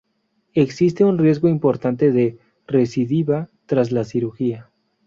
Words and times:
Existe 0.55 1.03
un 1.03 1.19
riesgo 1.19 1.47
importante 1.47 2.11
de 2.11 2.39
recidiva 2.65 3.49
tras 3.67 3.91
la 3.91 4.03
cirugía. 4.03 4.71